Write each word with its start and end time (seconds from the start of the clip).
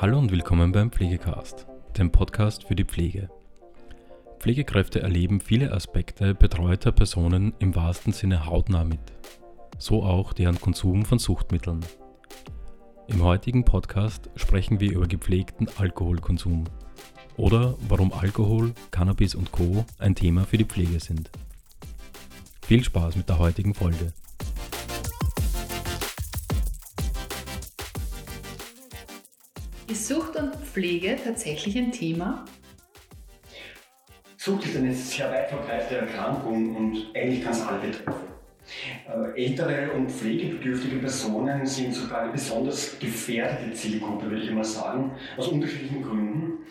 Hallo 0.00 0.18
und 0.18 0.32
willkommen 0.32 0.72
beim 0.72 0.90
Pflegecast, 0.90 1.66
dem 1.96 2.10
Podcast 2.10 2.64
für 2.64 2.74
die 2.74 2.84
Pflege. 2.84 3.30
Pflegekräfte 4.40 5.00
erleben 5.00 5.40
viele 5.40 5.72
Aspekte 5.72 6.34
betreuter 6.34 6.90
Personen 6.90 7.54
im 7.60 7.76
wahrsten 7.76 8.12
Sinne 8.12 8.44
hautnah 8.44 8.82
mit, 8.82 8.98
so 9.78 10.02
auch 10.02 10.32
deren 10.32 10.60
Konsum 10.60 11.04
von 11.04 11.20
Suchtmitteln. 11.20 11.80
Im 13.06 13.22
heutigen 13.22 13.64
Podcast 13.64 14.30
sprechen 14.34 14.80
wir 14.80 14.92
über 14.92 15.06
gepflegten 15.06 15.68
Alkoholkonsum 15.78 16.64
oder 17.36 17.76
warum 17.88 18.12
Alkohol, 18.12 18.74
Cannabis 18.90 19.36
und 19.36 19.52
Co 19.52 19.84
ein 19.98 20.16
Thema 20.16 20.42
für 20.42 20.58
die 20.58 20.64
Pflege 20.64 20.98
sind. 20.98 21.30
Viel 22.62 22.82
Spaß 22.82 23.14
mit 23.14 23.28
der 23.28 23.38
heutigen 23.38 23.74
Folge. 23.74 24.12
Ist 29.94 30.08
Sucht 30.08 30.34
und 30.34 30.56
Pflege 30.56 31.16
tatsächlich 31.22 31.78
ein 31.78 31.92
Thema? 31.92 32.44
Sucht 34.36 34.64
ist 34.64 34.76
eine 34.76 34.92
sehr 34.92 35.30
weit 35.30 35.48
verbreitete 35.48 35.98
Erkrankung 35.98 36.74
und 36.74 37.06
eigentlich 37.14 37.44
kann 37.44 37.52
es 37.52 37.64
alle 37.64 37.78
betreffen. 37.78 38.26
Äh, 39.08 39.44
ältere 39.44 39.92
und 39.92 40.10
pflegebedürftige 40.10 40.96
Personen 40.96 41.64
sind 41.64 41.94
sogar 41.94 42.22
eine 42.22 42.32
besonders 42.32 42.98
gefährdete 42.98 43.72
Zielgruppe, 43.72 44.28
würde 44.28 44.42
ich 44.42 44.50
mal 44.50 44.64
sagen, 44.64 45.12
aus 45.36 45.46
unterschiedlichen 45.46 46.02
Gründen. 46.02 46.64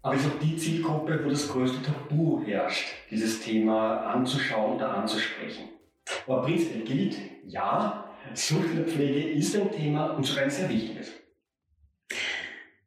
Aber 0.00 0.14
es 0.14 0.22
ist 0.22 0.32
auch 0.32 0.40
die 0.40 0.56
Zielgruppe, 0.56 1.20
wo 1.22 1.28
das 1.28 1.46
größte 1.46 1.82
Tabu 1.82 2.42
herrscht, 2.46 2.94
dieses 3.10 3.42
Thema 3.42 4.06
anzuschauen 4.06 4.76
oder 4.76 4.88
anzusprechen. 4.88 5.68
Aber 6.26 6.40
prinzipiell 6.40 6.84
gilt, 6.84 7.18
ja, 7.46 8.10
Sucht 8.32 8.70
in 8.70 8.76
der 8.76 8.86
Pflege 8.86 9.32
ist 9.32 9.54
ein 9.54 9.70
Thema 9.70 10.12
und 10.12 10.24
sogar 10.24 10.44
ein 10.44 10.50
sehr 10.50 10.70
wichtiges. 10.70 11.23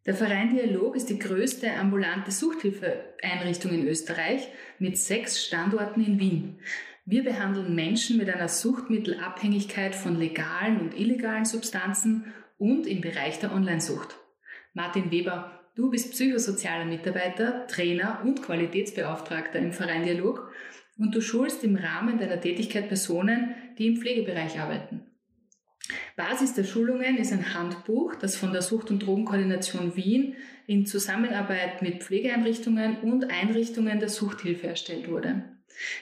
Der 0.08 0.16
Verein 0.16 0.52
Dialog 0.52 0.96
ist 0.96 1.10
die 1.10 1.20
größte 1.20 1.70
ambulante 1.74 2.32
Suchthilfeeinrichtung 2.32 3.74
in 3.74 3.86
Österreich 3.86 4.48
mit 4.80 4.98
sechs 4.98 5.46
Standorten 5.46 6.02
in 6.02 6.18
Wien. 6.18 6.60
Wir 7.06 7.26
behandeln 7.26 7.76
Menschen 7.76 8.18
mit 8.18 8.30
einer 8.30 8.48
Suchtmittelabhängigkeit 8.48 9.94
von 9.94 10.18
legalen 10.18 10.80
und 10.80 10.98
illegalen 10.98 11.44
Substanzen 11.44 12.34
und 12.58 12.88
im 12.88 13.02
Bereich 13.02 13.40
der 13.40 13.54
Onlinesucht. 13.54 14.16
Martin 14.74 15.12
Weber, 15.12 15.60
du 15.76 15.90
bist 15.90 16.12
psychosozialer 16.12 16.86
Mitarbeiter, 16.86 17.68
Trainer 17.68 18.22
und 18.24 18.42
Qualitätsbeauftragter 18.42 19.60
im 19.60 19.74
Verein 19.74 20.06
Dialog 20.06 20.54
und 20.98 21.14
du 21.14 21.20
schulst 21.20 21.66
im 21.66 21.76
Rahmen 21.76 22.18
deiner 22.18 22.40
Tätigkeit 22.40 22.88
Personen, 22.88 23.56
die 23.78 23.88
im 23.88 23.98
Pflegebereich 23.98 24.58
arbeiten. 24.58 25.07
Basis 26.18 26.56
der 26.56 26.64
Schulungen 26.64 27.18
ist 27.18 27.32
ein 27.32 27.54
Handbuch, 27.54 28.16
das 28.16 28.36
von 28.36 28.52
der 28.52 28.64
Sucht- 28.64 28.90
und 28.90 29.06
Drogenkoordination 29.06 29.96
Wien 29.96 30.36
in 30.66 30.88
Zusammenarbeit 30.88 31.84
mit 31.84 32.04
Pflegeeinrichtungen 32.04 32.98
und 33.02 33.32
Einrichtungen 33.32 34.00
der 34.00 34.10
Suchthilfe 34.10 34.66
erstellt 34.66 35.10
wurde. 35.10 35.44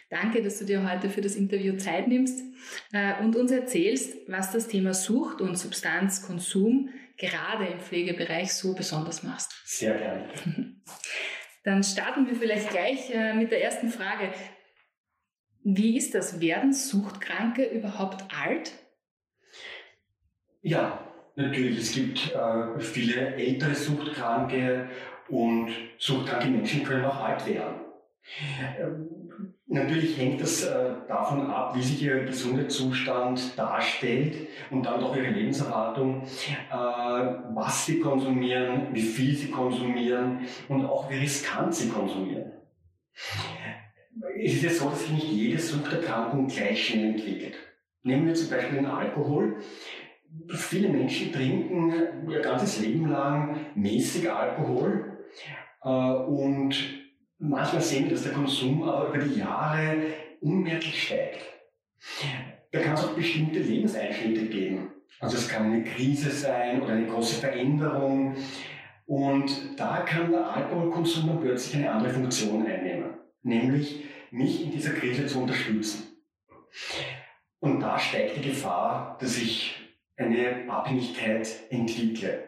Danke, 0.09 0.41
dass 0.41 0.57
du 0.57 0.63
dir 0.63 0.89
heute 0.89 1.09
für 1.09 1.19
das 1.19 1.35
Interview 1.35 1.75
Zeit 1.75 2.07
nimmst 2.07 2.39
äh, 2.93 3.21
und 3.21 3.35
uns 3.35 3.51
erzählst, 3.51 4.15
was 4.29 4.53
das 4.53 4.69
Thema 4.69 4.93
Sucht 4.93 5.41
und 5.41 5.57
Substanzkonsum 5.57 6.91
gerade 7.17 7.65
im 7.65 7.81
Pflegebereich 7.81 8.53
so 8.53 8.73
besonders 8.73 9.21
macht. 9.21 9.49
Sehr 9.65 9.95
gerne. 9.95 10.29
Dann 11.65 11.83
starten 11.83 12.25
wir 12.25 12.35
vielleicht 12.35 12.69
gleich 12.69 13.13
äh, 13.13 13.33
mit 13.33 13.51
der 13.51 13.61
ersten 13.61 13.89
Frage. 13.89 14.31
Wie 15.63 15.97
ist 15.97 16.15
das? 16.15 16.39
Werden 16.39 16.71
Suchtkranke 16.71 17.65
überhaupt 17.65 18.23
alt? 18.33 18.71
Ja, 20.65 20.97
natürlich. 21.35 21.77
Es 21.77 21.93
gibt 21.93 22.33
äh, 22.33 22.79
viele 22.79 23.35
ältere 23.35 23.75
Suchtkranke 23.75 24.89
und 25.29 25.69
suchtkranke 25.99 26.47
Menschen 26.47 26.83
können 26.83 27.05
auch 27.05 27.23
alt 27.23 27.45
werden. 27.45 27.81
Ähm, 28.79 29.53
natürlich 29.67 30.17
hängt 30.17 30.41
das 30.41 30.63
äh, 30.63 30.95
davon 31.07 31.51
ab, 31.51 31.75
wie 31.75 31.83
sich 31.83 32.01
ihr 32.01 32.23
Gesundheitszustand 32.23 33.55
darstellt 33.55 34.47
und 34.71 34.87
dann 34.87 35.03
auch 35.03 35.15
ihre 35.15 35.29
Lebenserwartung, 35.29 36.23
äh, 36.23 36.73
was 36.73 37.85
sie 37.85 37.99
konsumieren, 37.99 38.87
wie 38.91 39.03
viel 39.03 39.35
sie 39.35 39.51
konsumieren 39.51 40.47
und 40.67 40.83
auch 40.83 41.11
wie 41.11 41.17
riskant 41.17 41.75
sie 41.75 41.89
konsumieren. 41.89 42.53
Es 44.43 44.53
ist 44.53 44.63
ja 44.63 44.69
so, 44.71 44.89
dass 44.89 45.01
sich 45.01 45.11
nicht 45.11 45.31
jede 45.31 45.59
Suchterkrankung 45.59 46.47
gleich 46.47 46.87
schnell 46.87 47.11
entwickelt. 47.11 47.53
Nehmen 48.01 48.25
wir 48.25 48.33
zum 48.33 48.49
Beispiel 48.49 48.77
den 48.77 48.87
Alkohol. 48.87 49.57
Viele 50.49 50.89
Menschen 50.89 51.31
trinken 51.31 52.29
ihr 52.29 52.41
ganzes 52.41 52.79
Leben 52.79 53.09
lang 53.09 53.57
mäßig 53.75 54.29
Alkohol 54.31 55.17
äh, 55.83 55.89
und 55.89 56.75
manchmal 57.39 57.81
sehen 57.81 58.05
wir, 58.05 58.11
dass 58.11 58.23
der 58.23 58.33
Konsum 58.33 58.83
aber 58.83 59.09
über 59.09 59.23
die 59.23 59.39
Jahre 59.39 59.97
unmerklich 60.41 61.03
steigt. 61.03 61.41
Da 62.71 62.79
kann 62.79 62.93
es 62.93 63.05
auch 63.05 63.13
bestimmte 63.13 63.59
Lebenseinschnitte 63.59 64.45
geben. 64.47 64.91
Also 65.19 65.37
es 65.37 65.47
kann 65.47 65.71
eine 65.71 65.83
Krise 65.83 66.29
sein 66.29 66.81
oder 66.81 66.93
eine 66.93 67.07
große 67.07 67.39
Veränderung. 67.39 68.35
Und 69.05 69.79
da 69.79 70.01
kann 70.01 70.31
der 70.31 70.49
Alkoholkonsum 70.49 71.27
dann 71.27 71.41
plötzlich 71.41 71.77
eine 71.77 71.91
andere 71.91 72.11
Funktion 72.11 72.65
einnehmen, 72.65 73.13
nämlich 73.43 74.03
mich 74.31 74.63
in 74.63 74.71
dieser 74.71 74.91
Krise 74.91 75.27
zu 75.27 75.39
unterstützen. 75.39 76.03
Und 77.59 77.79
da 77.79 77.97
steigt 77.97 78.37
die 78.37 78.49
Gefahr, 78.49 79.17
dass 79.19 79.37
ich 79.37 79.84
eine 80.17 80.69
Abhängigkeit 80.69 81.47
entwickle. 81.69 82.43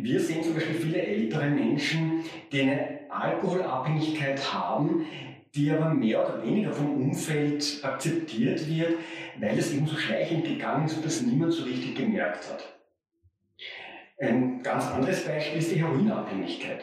Wir 0.00 0.20
sehen 0.20 0.42
zum 0.42 0.54
Beispiel 0.54 0.74
viele 0.74 1.02
ältere 1.02 1.48
Menschen, 1.48 2.24
die 2.52 2.62
eine 2.62 3.00
Alkoholabhängigkeit 3.08 4.52
haben, 4.52 5.06
die 5.54 5.70
aber 5.70 5.94
mehr 5.94 6.24
oder 6.24 6.42
weniger 6.42 6.72
vom 6.72 7.00
Umfeld 7.00 7.80
akzeptiert 7.82 8.68
wird, 8.68 8.94
weil 9.38 9.56
es 9.56 9.72
eben 9.72 9.86
so 9.86 9.96
schleichend 9.96 10.44
gegangen 10.44 10.86
ist 10.86 10.96
und 10.96 11.04
das 11.04 11.22
niemand 11.22 11.52
so 11.52 11.64
richtig 11.64 11.94
gemerkt 11.94 12.50
hat. 12.50 12.74
Ein 14.18 14.62
ganz 14.62 14.86
anderes 14.86 15.24
Beispiel 15.24 15.58
ist 15.58 15.70
die 15.70 15.80
Heroinabhängigkeit. 15.80 16.82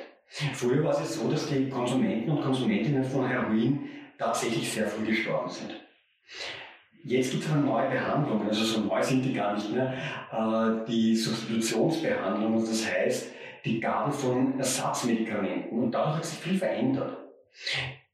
Früher 0.54 0.84
war 0.84 1.02
es 1.02 1.16
so, 1.16 1.30
dass 1.30 1.48
die 1.48 1.70
Konsumenten 1.70 2.30
und 2.30 2.42
Konsumentinnen 2.42 3.04
von 3.04 3.28
Heroin 3.28 3.90
tatsächlich 4.18 4.72
sehr 4.72 4.88
früh 4.88 5.06
gestorben 5.06 5.50
sind. 5.50 5.82
Jetzt 7.04 7.32
gibt 7.32 7.46
es 7.46 7.52
eine 7.52 7.62
neue 7.62 7.90
Behandlung, 7.90 8.48
also 8.48 8.64
so 8.64 8.82
neu 8.82 9.02
sind 9.02 9.24
die 9.24 9.34
gar 9.34 9.56
nicht 9.56 9.74
mehr, 9.74 9.94
äh, 10.32 10.86
die 10.88 11.16
Substitutionsbehandlung, 11.16 12.60
das 12.60 12.86
heißt 12.88 13.32
die 13.66 13.80
Gabe 13.80 14.12
von 14.12 14.58
Ersatzmedikamenten. 14.60 15.80
Und 15.80 15.92
dadurch 15.92 16.18
hat 16.18 16.26
sich 16.26 16.40
viel 16.40 16.58
verändert. 16.58 17.18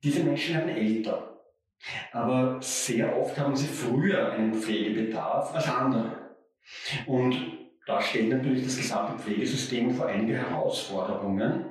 Diese 0.03 0.23
Menschen 0.23 0.55
werden 0.55 0.69
älter, 0.69 1.41
aber 2.11 2.57
sehr 2.61 3.17
oft 3.17 3.37
haben 3.37 3.55
sie 3.55 3.67
früher 3.67 4.31
einen 4.31 4.53
Pflegebedarf 4.53 5.53
als 5.53 5.69
andere. 5.69 6.35
Und 7.05 7.56
da 7.87 8.01
stellt 8.01 8.29
natürlich 8.29 8.65
das 8.65 8.75
gesamte 8.75 9.17
Pflegesystem 9.17 9.91
vor 9.91 10.07
einige 10.07 10.37
Herausforderungen. 10.37 11.65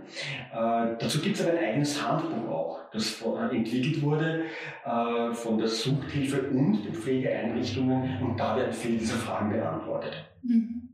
Äh, 0.50 0.96
dazu 0.98 1.20
gibt 1.20 1.36
es 1.36 1.46
aber 1.46 1.58
ein 1.58 1.64
eigenes 1.64 2.02
Handbuch 2.02 2.48
auch, 2.50 2.90
das 2.90 3.20
entwickelt 3.20 4.00
wurde 4.00 4.44
äh, 4.84 5.34
von 5.34 5.58
der 5.58 5.68
Suchthilfe 5.68 6.48
und 6.48 6.82
den 6.84 6.94
Pflegeeinrichtungen 6.94 8.22
und 8.22 8.40
da 8.40 8.56
werden 8.56 8.72
viele 8.72 8.96
dieser 8.96 9.16
Fragen 9.16 9.50
beantwortet. 9.50 10.24
Mhm. 10.42 10.88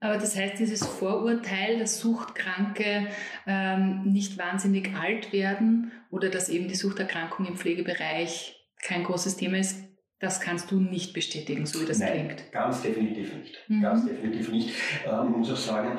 Aber 0.00 0.18
das 0.18 0.36
heißt, 0.36 0.58
dieses 0.58 0.84
Vorurteil, 0.84 1.78
dass 1.78 2.00
Suchtkranke 2.00 3.06
ähm, 3.46 4.02
nicht 4.02 4.36
wahnsinnig 4.36 4.96
alt 4.96 5.32
werden 5.32 5.92
oder 6.10 6.28
dass 6.28 6.48
eben 6.48 6.66
die 6.66 6.74
Suchterkrankung 6.74 7.46
im 7.46 7.56
Pflegebereich 7.56 8.66
kein 8.82 9.04
großes 9.04 9.36
Thema 9.36 9.58
ist, 9.58 9.91
das 10.22 10.40
kannst 10.40 10.70
du 10.70 10.78
nicht 10.78 11.14
bestätigen, 11.14 11.66
so 11.66 11.82
wie 11.82 11.84
das 11.84 11.98
Nein, 11.98 12.28
klingt. 12.28 12.52
Ganz 12.52 12.80
definitiv 12.80 13.34
nicht. 13.34 13.58
Mhm. 13.66 13.82
Ganz 13.82 14.06
definitiv 14.06 14.52
nicht. 14.52 14.74
Äh, 15.04 15.10
man 15.10 15.32
muss 15.32 15.50
auch 15.50 15.56
sagen, 15.56 15.98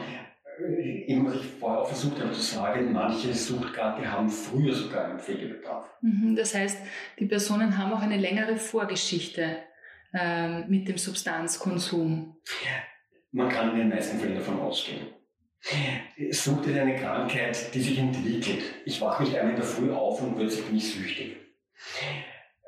äh, 0.66 1.12
eben 1.12 1.26
was 1.26 1.36
ich 1.36 1.46
vorher 1.60 1.82
auch 1.82 1.88
versucht 1.88 2.22
habe 2.22 2.32
zu 2.32 2.40
sagen, 2.40 2.94
manche 2.94 3.34
Suchtkranke 3.34 4.10
haben 4.10 4.30
früher 4.30 4.74
sogar 4.74 5.10
einen 5.10 5.20
Pflegebedarf. 5.20 5.90
Mhm, 6.02 6.38
das 6.38 6.56
heißt, 6.56 6.78
die 7.20 7.26
Personen 7.26 7.78
haben 7.78 7.92
auch 7.92 8.02
eine 8.02 8.16
längere 8.16 8.56
Vorgeschichte 8.56 9.58
ähm, 10.14 10.66
mit 10.70 10.88
dem 10.88 10.98
Substanzkonsum. 10.98 12.38
Man 13.34 13.50
kann 13.50 13.72
in 13.72 13.78
den 13.80 13.90
meisten 13.90 14.20
Fällen 14.20 14.36
davon 14.36 14.62
ausgehen. 14.62 15.08
Sucht 16.32 16.66
ist 16.66 16.78
eine 16.78 16.96
Krankheit, 16.96 17.74
die 17.74 17.82
sich 17.82 17.98
entwickelt. 17.98 18.64
Ich 18.86 19.02
wache 19.02 19.24
nicht 19.24 19.36
einmal 19.36 19.52
in 19.52 19.60
der 19.60 19.66
Früh 19.66 19.92
auf 19.92 20.22
und 20.22 20.38
plötzlich 20.38 20.66
bin 20.66 20.78
ich 20.78 20.94
süchtig 20.94 21.36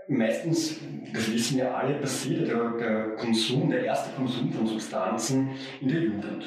meistens, 0.08 0.80
das 1.14 1.32
wissen 1.32 1.58
wir 1.58 1.76
alle, 1.76 1.96
passiert 1.96 2.48
der, 2.48 2.72
der 2.72 3.16
Konsum, 3.16 3.70
der 3.70 3.86
erste 3.86 4.12
Konsum 4.16 4.52
von 4.52 4.68
Substanzen 4.68 5.50
in 5.82 5.88
der 5.88 6.02
Jugend. 6.02 6.46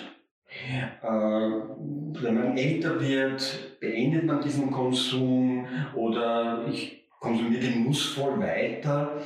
Äh, 1.02 1.06
wenn 1.06 2.34
man 2.34 2.56
älter 2.56 3.00
wird, 3.00 3.80
beendet 3.80 4.24
man 4.24 4.40
diesen 4.40 4.70
Konsum 4.70 5.66
oder 5.94 6.66
ich 6.70 7.04
konsumiere 7.20 7.70
genussvoll 7.70 8.40
weiter. 8.40 9.20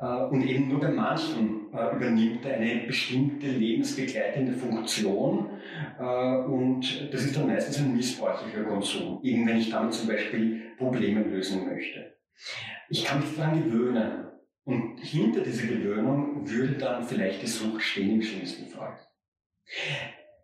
Äh, 0.00 0.24
und 0.24 0.46
eben 0.46 0.68
nur 0.68 0.80
bei 0.80 0.90
manchen 0.90 1.72
äh, 1.72 1.96
übernimmt 1.96 2.46
eine 2.46 2.86
bestimmte 2.86 3.46
lebensbegleitende 3.46 4.52
Funktion 4.52 5.46
äh, 5.98 6.36
und 6.36 7.12
das 7.12 7.24
ist 7.24 7.36
dann 7.36 7.46
meistens 7.46 7.78
ein 7.78 7.94
missbräuchlicher 7.94 8.64
Konsum, 8.64 9.20
eben 9.22 9.46
wenn 9.46 9.58
ich 9.58 9.70
damit 9.70 9.92
zum 9.92 10.08
Beispiel 10.08 10.62
Probleme 10.78 11.22
lösen 11.22 11.66
möchte. 11.66 12.19
Ich 12.88 13.04
kann 13.04 13.20
mich 13.20 13.36
daran 13.36 13.62
gewöhnen 13.62 14.26
und 14.64 14.98
hinter 15.00 15.40
dieser 15.40 15.66
Gewöhnung 15.66 16.48
würde 16.48 16.74
dann 16.74 17.04
vielleicht 17.04 17.42
die 17.42 17.46
Sucht 17.46 17.82
stehen 17.82 18.16
im 18.16 18.22
schlimmsten 18.22 18.66
Fall. 18.66 18.98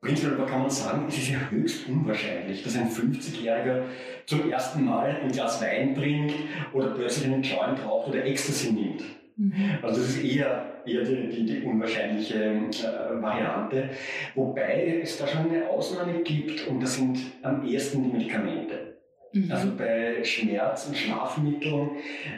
Prinzipiell 0.01 0.47
kann 0.47 0.61
man 0.61 0.71
sagen, 0.71 1.07
es 1.09 1.19
ist 1.19 1.31
ja 1.31 1.39
höchst 1.51 1.89
unwahrscheinlich, 1.89 2.63
dass 2.63 2.77
ein 2.77 2.89
50-Jähriger 2.89 3.83
zum 4.27 4.51
ersten 4.51 4.85
Mal 4.85 5.17
ein 5.23 5.33
Glas 5.33 5.61
Wein 5.61 5.95
trinkt 5.95 6.35
oder 6.73 6.91
plötzlich 6.91 7.27
einen 7.27 7.43
Joint 7.43 7.85
raucht 7.85 8.09
oder 8.09 8.25
Ecstasy 8.25 8.73
nimmt. 8.73 9.03
Mhm. 9.37 9.79
Also 9.83 10.01
das 10.01 10.11
ist 10.11 10.23
eher, 10.23 10.83
eher 10.87 11.03
die, 11.03 11.29
die, 11.29 11.45
die 11.45 11.63
unwahrscheinliche 11.63 12.45
äh, 12.45 13.23
Variante. 13.23 13.91
Wobei 14.35 15.01
es 15.03 15.19
da 15.19 15.27
schon 15.27 15.51
eine 15.51 15.69
Ausnahme 15.69 16.23
gibt 16.23 16.67
und 16.69 16.81
das 16.81 16.95
sind 16.95 17.19
am 17.43 17.67
ehesten 17.67 18.05
die 18.05 18.17
Medikamente. 18.17 18.96
Mhm. 19.33 19.51
Also 19.51 19.77
bei 19.77 20.23
Schmerz- 20.25 20.87
und 20.87 20.97
Schlafmitteln 20.97 21.91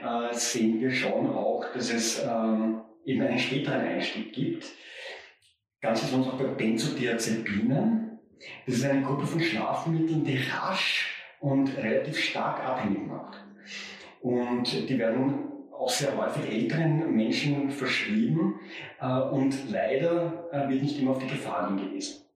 äh, 0.03 0.35
sehen 0.35 0.81
wir 0.81 0.91
schon 0.91 1.31
auch, 1.31 1.65
dass 1.75 1.93
es 1.93 2.25
ähm, 2.25 2.83
eben 3.05 3.23
einen 3.23 3.39
späteren 3.39 3.81
Einstieg 3.81 4.33
gibt. 4.33 4.67
Ganz 5.81 6.01
besonders 6.01 6.35
auch 6.35 6.39
bei 6.39 6.45
Benzodiazepinen. 6.45 8.19
Das 8.67 8.77
ist 8.77 8.85
eine 8.85 9.03
Gruppe 9.03 9.27
von 9.27 9.41
Schlafmitteln, 9.41 10.25
die 10.25 10.39
rasch 10.39 11.15
und 11.41 11.77
relativ 11.77 12.19
stark 12.19 12.65
abhängig 12.65 13.07
macht. 13.07 13.45
Und 14.21 14.89
die 14.89 14.99
werden 14.99 15.49
auch 15.73 15.89
sehr 15.89 16.17
häufig 16.17 16.51
älteren 16.51 17.15
Menschen 17.15 17.71
verschrieben 17.71 18.61
äh, 19.01 19.21
und 19.21 19.71
leider 19.71 20.49
äh, 20.51 20.69
wird 20.69 20.83
nicht 20.83 21.01
immer 21.01 21.13
auf 21.13 21.19
die 21.19 21.29
Gefahr 21.29 21.69
hingewiesen. 21.69 22.28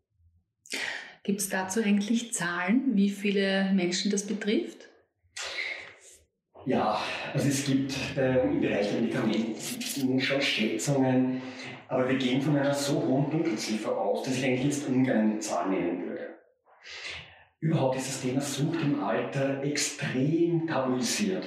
Gibt 1.25 1.41
es 1.41 1.49
dazu 1.49 1.81
eigentlich 1.81 2.33
Zahlen, 2.33 2.97
wie 2.97 3.11
viele 3.11 3.71
Menschen 3.73 4.11
das 4.11 4.27
betrifft? 4.27 4.89
Ja, 6.67 7.01
also 7.33 7.49
es 7.49 7.65
gibt 7.65 7.95
äh, 8.17 8.43
im 8.43 8.61
Bereich 8.61 8.91
der 8.91 9.01
Medikamente 9.01 10.21
schon 10.21 10.41
Schätzungen, 10.41 11.43
aber 11.89 12.09
wir 12.09 12.17
gehen 12.17 12.41
von 12.41 12.57
einer 12.57 12.75
so 12.75 13.03
hohen 13.03 13.31
Dunkelziffer 13.31 13.97
aus, 13.97 14.25
dass 14.25 14.37
ich 14.37 14.45
eigentlich 14.45 14.65
jetzt 14.65 14.89
ungern 14.89 15.33
eine 15.33 15.39
Zahl 15.39 15.71
nennen 15.71 16.07
würde. 16.07 16.39
Überhaupt 17.61 17.97
ist 17.97 18.09
das 18.09 18.23
Thema 18.23 18.41
Sucht 18.41 18.81
im 18.81 19.03
Alter 19.03 19.63
extrem 19.63 20.67
tabuisiert. 20.67 21.47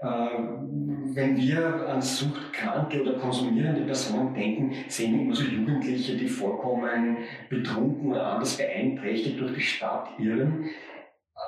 Ähm, 0.00 1.10
wenn 1.14 1.36
wir 1.36 1.88
an 1.88 2.00
suchtkranke 2.00 3.02
oder 3.02 3.14
konsumierende 3.14 3.82
Personen 3.82 4.32
denken, 4.32 4.72
sehen 4.88 5.14
wir 5.14 5.22
immer 5.22 5.34
so 5.34 5.42
Jugendliche, 5.42 6.16
die 6.16 6.28
vollkommen 6.28 7.18
betrunken 7.48 8.12
oder 8.12 8.34
anders 8.34 8.56
beeinträchtigt 8.56 9.40
durch 9.40 9.54
die 9.54 9.60
Stadt 9.60 10.10
irren. 10.18 10.70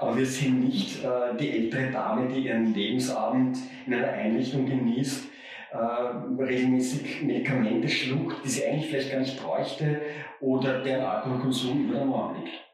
Aber 0.01 0.17
wir 0.17 0.27
sehen 0.27 0.65
nicht 0.65 1.05
äh, 1.05 1.37
die 1.39 1.51
ältere 1.51 1.91
Dame, 1.91 2.29
die 2.29 2.47
ihren 2.47 2.75
Lebensabend 2.75 3.59
in 3.87 3.95
einer 3.95 4.09
Einrichtung 4.09 4.67
genießt, 4.67 5.29
äh, 5.73 5.77
regelmäßig 5.77 7.23
Medikamente 7.23 7.89
schluckt, 7.89 8.45
die 8.45 8.49
sie 8.49 8.67
eigentlich 8.67 8.91
vielleicht 8.91 9.13
gar 9.13 9.21
nicht 9.21 9.41
bräuchte 9.41 10.01
oder 10.41 10.83
deren 10.83 11.05
Alkoholkonsum 11.05 11.85
über 11.85 11.99
der 11.99 12.07
Norm 12.07 12.37
liegt. 12.37 12.70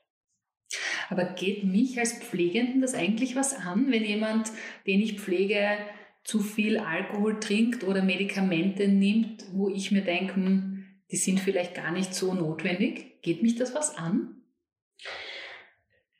Aber 1.09 1.25
geht 1.25 1.65
mich 1.65 1.99
als 1.99 2.15
Pflegenden 2.19 2.81
das 2.81 2.95
eigentlich 2.95 3.37
was 3.37 3.55
an, 3.55 3.91
wenn 3.91 4.05
jemand, 4.05 4.51
den 4.87 5.01
ich 5.01 5.21
pflege, 5.21 5.79
zu 6.25 6.41
viel 6.41 6.79
Alkohol 6.79 7.39
trinkt 7.39 7.85
oder 7.85 8.03
Medikamente 8.03 8.89
nimmt, 8.89 9.45
wo 9.53 9.69
ich 9.69 9.93
mir 9.93 10.03
denke, 10.03 10.35
hm, 10.35 10.85
die 11.13 11.17
sind 11.17 11.39
vielleicht 11.39 11.75
gar 11.75 11.93
nicht 11.93 12.15
so 12.15 12.35
notwendig? 12.35 13.23
Geht 13.23 13.43
mich 13.43 13.55
das 13.55 13.75
was 13.75 13.97
an? 13.97 14.43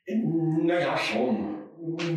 Naja, 0.05 0.97
schon. 0.97 1.55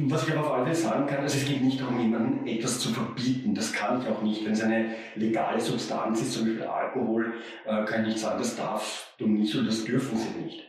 Was 0.09 0.27
ich 0.27 0.35
aber 0.35 0.47
auf 0.47 0.53
alle 0.53 0.65
Fälle 0.65 0.77
sagen 0.77 1.07
kann, 1.07 1.19
also 1.19 1.37
es 1.37 1.45
geht 1.45 1.63
nicht 1.63 1.81
darum, 1.81 2.01
jemandem 2.01 2.47
etwas 2.47 2.79
zu 2.79 2.91
verbieten. 2.91 3.55
Das 3.55 3.73
kann 3.73 4.01
ich 4.01 4.09
auch 4.09 4.23
nicht. 4.23 4.45
Wenn 4.45 4.53
es 4.53 4.63
eine 4.63 4.95
legale 5.17 5.61
Substanz 5.61 6.23
ist, 6.23 6.33
zum 6.33 6.47
Beispiel 6.47 6.63
Alkohol, 6.63 7.35
äh, 7.67 7.85
kann 7.85 8.03
ich 8.03 8.15
nicht 8.15 8.19
sagen, 8.19 8.39
das 8.39 8.57
darf 8.57 9.15
du 9.19 9.27
nicht 9.27 9.55
oder 9.55 9.67
das 9.67 9.85
dürfen 9.85 10.17
sie 10.17 10.41
nicht. 10.43 10.65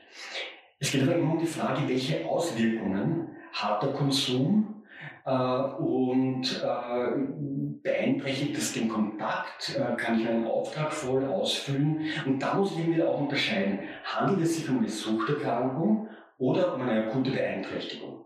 Es 0.81 0.92
geht 0.92 1.04
aber 1.04 1.13
immer 1.16 1.33
um 1.33 1.39
die 1.39 1.45
Frage, 1.45 1.88
welche 1.88 2.25
Auswirkungen 2.25 3.38
hat 3.54 3.83
der 3.83 3.92
Konsum 3.94 4.83
äh, 5.25 5.31
und 5.31 6.44
äh, 6.63 7.81
beeinträchtigt 7.83 8.57
das 8.57 8.74
den 8.74 8.89
Kontakt? 8.89 9.78
Äh, 9.78 9.95
kann 9.95 10.19
ich 10.19 10.28
einen 10.28 10.48
Auftrag 10.48 10.92
voll 10.92 11.24
ausfüllen? 11.25 12.07
Und 12.25 12.39
da 12.39 12.56
muss 12.56 12.72
ich 12.72 12.80
eben 12.80 12.95
wieder 12.95 13.10
auch 13.10 13.22
unterscheiden. 13.22 13.81
Handelt 14.06 14.42
es 14.42 14.56
sich 14.56 14.68
um 14.69 14.80
eine 14.80 14.89
Suchterkrankung 14.89 16.10
oder 16.39 16.74
um 16.74 16.81
eine 16.81 17.06
akute 17.06 17.30
Beeinträchtigung? 17.30 18.25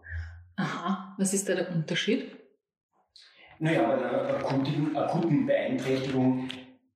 Aha, 0.55 1.13
was 1.17 1.33
ist 1.33 1.49
da 1.49 1.55
der 1.55 1.69
Unterschied? 1.71 2.37
Naja, 3.59 3.83
bei 3.83 3.95
einer 3.95 4.29
akuten, 4.29 4.95
akuten 4.95 5.45
Beeinträchtigung 5.45 6.47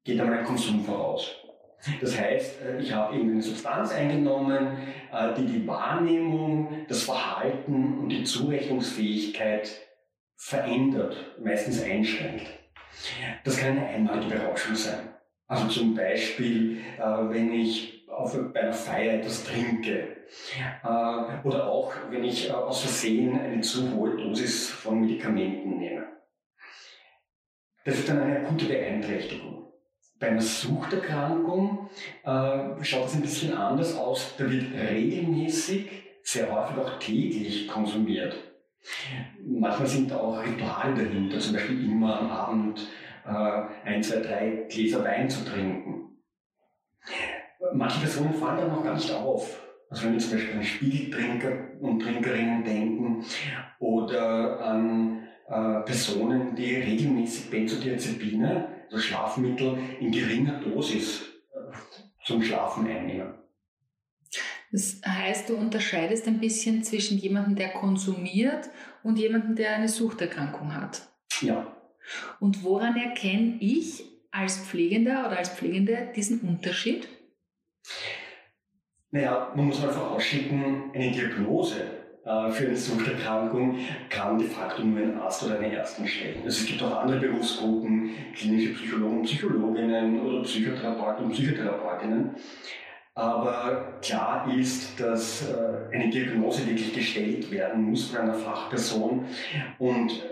geht 0.06 0.22
einmal 0.22 0.40
ein 0.40 0.46
Konsum 0.46 0.86
voraus. 0.86 1.36
Das 2.02 2.20
heißt, 2.20 2.62
äh, 2.62 2.82
ich 2.82 2.94
habe 2.94 3.16
irgendeine 3.16 3.42
Substanz 3.42 3.92
eingenommen, 3.92 4.78
äh, 5.12 5.34
die 5.36 5.46
die 5.46 5.68
Wahrnehmung, 5.68 6.86
das 6.88 7.04
Verhalten 7.04 8.00
und 8.00 8.10
die 8.10 8.24
Zurechnungsfähigkeit 8.24 9.70
verändert, 10.36 11.16
meistens 11.42 11.84
einschränkt. 11.84 12.48
Das 13.44 13.58
kann 13.58 13.78
eine 13.78 13.88
einmalige 13.88 14.36
Berauschung 14.36 14.76
sein. 14.76 15.10
Also 15.48 15.68
zum 15.68 15.96
Beispiel, 15.96 16.80
äh, 16.98 17.02
wenn 17.02 17.54
ich 17.54 18.08
auf, 18.10 18.38
bei 18.54 18.62
einer 18.62 18.74
Feier 18.74 19.14
etwas 19.16 19.46
trinke 19.46 20.18
oder 21.44 21.68
auch 21.68 21.92
wenn 22.10 22.24
ich 22.24 22.52
aus 22.54 22.82
Versehen 22.82 23.40
eine 23.40 23.62
zu 23.62 23.92
hohe 23.96 24.16
Dosis 24.16 24.70
von 24.70 25.00
Medikamenten 25.00 25.78
nehme. 25.78 26.06
Das 27.86 27.98
ist 27.98 28.10
dann 28.10 28.22
eine 28.22 28.42
akute 28.42 28.66
Beeinträchtigung. 28.66 29.59
Bei 30.20 30.28
einer 30.28 30.42
Suchterkrankung 30.42 31.90
äh, 32.26 32.84
schaut 32.84 33.08
es 33.08 33.16
ein 33.16 33.22
bisschen 33.22 33.56
anders 33.56 33.96
aus. 33.96 34.36
Da 34.38 34.50
wird 34.52 34.66
regelmäßig, 34.74 35.90
sehr 36.24 36.52
häufig 36.52 36.78
auch 36.78 37.00
täglich 37.00 37.68
konsumiert. 37.68 38.36
Manchmal 39.46 39.88
sind 39.88 40.12
da 40.12 40.18
auch 40.18 40.44
Rituale 40.44 40.94
dahinter, 40.96 41.40
zum 41.40 41.54
Beispiel 41.54 41.86
immer 41.86 42.20
am 42.20 42.32
Abend 42.32 42.88
äh, 43.26 43.88
ein, 43.88 44.04
zwei, 44.04 44.20
drei 44.20 44.66
Gläser 44.70 45.04
Wein 45.06 45.30
zu 45.30 45.46
trinken. 45.46 46.18
Manche 47.74 48.00
Personen 48.00 48.34
fallen 48.34 48.58
dann 48.58 48.70
noch 48.70 48.84
gar 48.84 48.96
nicht 48.96 49.12
auf. 49.12 49.62
Also 49.90 50.06
wenn 50.06 50.14
wir 50.14 50.20
zum 50.20 50.32
Beispiel 50.34 50.56
an 50.56 50.64
Spiegeltrinker 50.64 51.52
und 51.80 52.00
Trinkerinnen 52.02 52.64
denken 52.64 53.26
oder 53.80 54.60
an 54.62 55.28
äh, 55.48 55.80
Personen, 55.82 56.56
die 56.56 56.76
regelmäßig 56.76 57.50
Benzodiazepine 57.50 58.79
also 58.90 59.00
Schlafmittel 59.00 59.78
in 60.00 60.12
geringer 60.12 60.60
Dosis 60.60 61.22
äh, 61.54 62.26
zum 62.26 62.44
Schlafen 62.44 62.88
einnehmen. 62.88 63.34
Das 64.72 65.02
heißt, 65.06 65.50
du 65.50 65.56
unterscheidest 65.56 66.28
ein 66.28 66.40
bisschen 66.40 66.84
zwischen 66.84 67.18
jemandem, 67.18 67.56
der 67.56 67.70
konsumiert 67.70 68.70
und 69.04 69.18
jemandem, 69.18 69.56
der 69.56 69.76
eine 69.76 69.90
Suchterkrankung 69.90 70.76
hat. 70.76 71.08
Ja. 71.42 71.76
Und 72.40 72.64
woran 72.64 72.96
erkenne 72.96 73.58
ich 73.60 74.04
als 74.32 74.60
Pflegender 74.60 75.26
oder 75.26 75.38
als 75.38 75.50
Pflegende 75.50 76.12
diesen 76.16 76.42
Unterschied? 76.42 77.08
Naja, 79.12 79.52
man 79.56 79.66
muss 79.66 79.82
mal 79.82 79.92
vorausschicken, 79.92 80.92
eine 80.94 81.12
Diagnose 81.12 81.99
für 82.52 82.68
eine 82.68 82.76
Suchterkrankung 82.76 83.80
kann 84.10 84.38
de 84.38 84.48
facto 84.48 84.84
nur 84.84 85.00
ein 85.00 85.18
Arzt 85.20 85.44
oder 85.44 85.58
eine 85.58 85.76
Ärztin 85.76 86.08
stellen. 86.08 86.44
Also 86.46 86.62
es 86.62 86.66
gibt 86.68 86.84
auch 86.84 87.02
andere 87.02 87.20
Berufsgruppen, 87.20 88.12
klinische 88.36 88.74
Psychologen, 88.74 89.24
Psychologinnen 89.24 90.20
oder 90.22 90.44
Psychotherapeuten 90.44 91.26
und 91.26 91.32
Psychotherapeutinnen. 91.32 92.36
Aber 93.16 93.98
klar 94.02 94.50
ist, 94.56 95.00
dass 95.00 95.50
äh, 95.50 95.94
eine 95.94 96.10
Diagnose 96.10 96.66
wirklich 96.68 96.94
gestellt 96.94 97.52
werden 97.52 97.84
muss 97.84 98.12
von 98.12 98.22
einer 98.22 98.34
Fachperson 98.34 99.26
und 99.78 100.24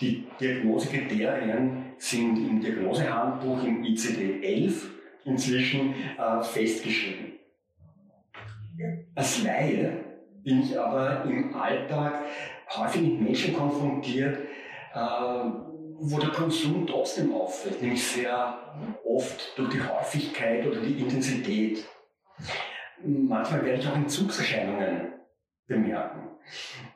die 0.00 0.24
Diagnosekriterien 0.40 1.84
sind 1.98 2.38
im 2.38 2.60
Diagnosehandbuch 2.60 3.64
im 3.64 3.82
ICD-11 3.82 4.72
inzwischen 5.24 5.94
äh, 6.18 6.42
festgeschrieben. 6.42 7.32
Als 9.14 9.42
Laie 9.42 10.03
bin 10.44 10.62
ich 10.62 10.78
aber 10.78 11.24
im 11.24 11.54
Alltag 11.54 12.20
häufig 12.76 13.02
mit 13.02 13.20
Menschen 13.22 13.54
konfrontiert, 13.54 14.38
äh, 14.94 14.98
wo 15.96 16.18
der 16.18 16.30
Konsum 16.30 16.86
trotzdem 16.86 17.32
auffällt, 17.34 17.80
nämlich 17.80 18.06
sehr 18.06 18.58
oft 19.04 19.58
durch 19.58 19.70
die 19.70 19.80
Häufigkeit 19.80 20.66
oder 20.66 20.80
die 20.80 21.00
Intensität. 21.00 21.84
Manchmal 23.04 23.64
werde 23.64 23.80
ich 23.80 23.88
auch 23.88 23.96
Entzugserscheinungen 23.96 25.14
bemerken. 25.66 26.28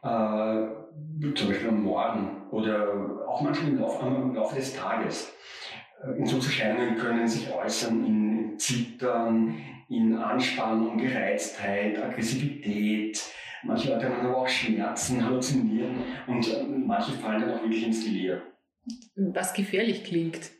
Äh, 0.02 1.34
zum 1.34 1.48
Beispiel 1.48 1.68
am 1.68 1.82
Morgen 1.82 2.42
oder 2.50 3.26
auch 3.26 3.40
manchmal 3.40 3.70
im 3.70 3.78
Laufe, 3.78 4.06
im 4.06 4.34
Laufe 4.34 4.56
des 4.56 4.74
Tages. 4.74 5.32
Entzugserscheinungen 6.16 6.96
können 6.96 7.26
sich 7.26 7.52
äußern 7.52 8.04
in 8.58 8.60
Zittern, 8.60 9.60
in 9.88 10.16
Anspannung, 10.16 10.98
Gereiztheit, 10.98 11.96
Aggressivität. 12.02 13.22
Manche 13.62 13.90
Leute 13.90 14.08
haben 14.08 14.26
aber 14.26 14.38
auch 14.38 14.48
Schmerzen, 14.48 15.24
Halluzinieren 15.24 15.96
und 16.26 16.86
manche 16.86 17.12
fallen 17.12 17.42
dann 17.42 17.50
auch 17.54 17.62
wirklich 17.62 17.86
ins 17.86 18.04
Delir. 18.04 18.42
Was 19.16 19.52
gefährlich 19.54 20.04
klingt. 20.04 20.50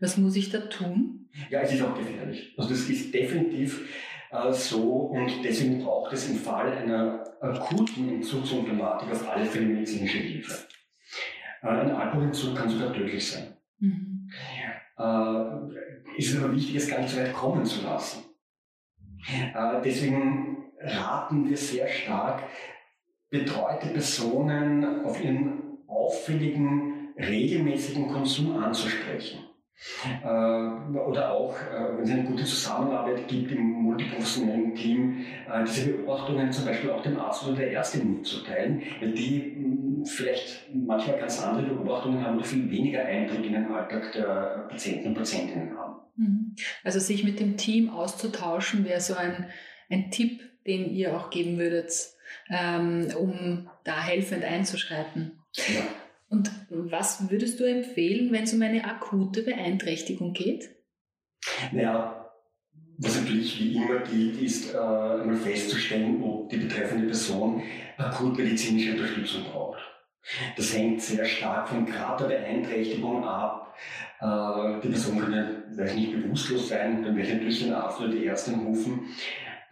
Was 0.00 0.16
muss 0.16 0.36
ich 0.36 0.50
da 0.50 0.58
tun? 0.58 1.28
Ja, 1.50 1.60
es 1.60 1.72
ist 1.72 1.82
auch 1.82 1.96
gefährlich. 1.96 2.54
Also 2.56 2.70
das 2.70 2.88
ist 2.88 3.14
definitiv 3.14 3.88
äh, 4.30 4.52
so 4.52 4.92
und 4.92 5.44
deswegen 5.44 5.82
braucht 5.82 6.12
es 6.12 6.28
im 6.28 6.36
Fall 6.36 6.72
einer 6.72 7.24
akuten 7.40 8.08
Entzugssymptomatik 8.08 9.10
auf 9.10 9.28
alle 9.28 9.44
Fälle 9.44 9.66
medizinische 9.66 10.18
Hilfe. 10.18 10.66
Äh, 11.62 11.68
ein 11.68 11.90
Alkoholentzug 11.90 12.56
kann 12.56 12.68
sogar 12.68 12.92
tödlich 12.92 13.26
sein. 13.30 13.54
Mhm. 13.78 14.30
Äh, 14.96 15.44
ist 16.16 16.36
aber 16.36 16.54
wichtig, 16.54 16.76
es 16.76 16.88
gar 16.88 17.00
nicht 17.00 17.10
so 17.10 17.20
weit 17.20 17.32
kommen 17.32 17.64
zu 17.64 17.84
lassen. 17.84 18.24
Äh, 19.28 19.80
deswegen 19.84 20.64
raten 20.80 21.48
wir 21.48 21.56
sehr 21.56 21.88
stark, 21.88 22.44
betreute 23.30 23.88
Personen 23.88 25.04
auf 25.04 25.22
ihren 25.22 25.78
auffälligen, 25.86 27.14
regelmäßigen 27.18 28.08
Konsum 28.08 28.56
anzusprechen. 28.62 29.40
Äh, 30.22 30.28
oder 30.28 31.32
auch, 31.32 31.56
äh, 31.56 31.96
wenn 31.96 32.04
es 32.04 32.10
eine 32.10 32.24
gute 32.24 32.44
Zusammenarbeit 32.44 33.26
gibt 33.26 33.50
im 33.50 33.62
multiprofessionellen 33.62 34.74
Team, 34.74 35.24
diese 35.66 35.92
Beobachtungen 35.92 36.50
zum 36.52 36.66
Beispiel 36.66 36.90
auch 36.90 37.02
dem 37.02 37.18
Arzt 37.18 37.46
oder 37.46 37.56
der 37.56 37.72
Ärztin 37.72 38.16
mitzuteilen, 38.16 38.82
weil 39.00 39.12
die 39.12 39.56
hm, 39.56 40.04
vielleicht 40.04 40.68
manchmal 40.72 41.18
ganz 41.18 41.42
andere 41.42 41.66
Beobachtungen 41.66 42.24
haben 42.24 42.36
oder 42.36 42.44
viel 42.44 42.70
weniger 42.70 43.04
Einblick 43.04 43.46
in 43.46 43.52
den 43.52 43.72
Alltag 43.72 44.12
der 44.12 44.66
Patienten 44.68 45.08
und 45.08 45.14
Patientinnen 45.14 45.76
haben. 45.76 46.03
Mhm. 46.16 46.54
Also 46.82 46.98
sich 46.98 47.24
mit 47.24 47.40
dem 47.40 47.56
Team 47.56 47.90
auszutauschen 47.90 48.84
wäre 48.84 49.00
so 49.00 49.14
ein, 49.14 49.48
ein 49.90 50.10
Tipp, 50.10 50.40
den 50.66 50.90
ihr 50.90 51.16
auch 51.16 51.30
geben 51.30 51.58
würdet, 51.58 51.92
ähm, 52.50 53.08
um 53.18 53.68
da 53.84 54.02
helfend 54.02 54.44
einzuschreiten. 54.44 55.38
Ja. 55.56 55.82
Und 56.28 56.50
was 56.68 57.30
würdest 57.30 57.60
du 57.60 57.64
empfehlen, 57.64 58.32
wenn 58.32 58.44
es 58.44 58.52
um 58.52 58.62
eine 58.62 58.84
akute 58.84 59.42
Beeinträchtigung 59.42 60.32
geht? 60.32 60.70
Naja, 61.72 62.24
was 62.98 63.20
natürlich 63.20 63.60
wie 63.60 63.76
immer 63.76 64.00
gilt, 64.00 64.40
ist 64.40 64.74
äh, 64.74 64.78
einmal 64.78 65.36
festzustellen, 65.36 66.22
ob 66.22 66.48
die 66.48 66.58
betreffende 66.58 67.06
Person 67.06 67.62
akut 67.98 68.38
medizinische 68.38 68.92
Unterstützung 68.92 69.44
braucht. 69.44 69.80
Das 70.56 70.74
hängt 70.74 71.02
sehr 71.02 71.24
stark 71.24 71.68
vom 71.68 71.84
Grad 71.86 72.20
der 72.20 72.26
Beeinträchtigung 72.26 73.24
ab. 73.24 73.74
Äh, 74.20 74.80
die 74.82 74.88
Person 74.88 75.18
könnte 75.18 75.63
vielleicht 75.74 75.96
nicht 75.96 76.12
bewusstlos 76.12 76.68
sein, 76.68 77.02
dann 77.02 77.16
werde 77.16 77.28
ich 77.28 77.34
natürlich 77.34 77.64
den 77.64 77.72
Arzt 77.72 78.00
oder 78.00 78.10
die 78.10 78.26
Ärztin 78.26 78.60
rufen. 78.60 79.08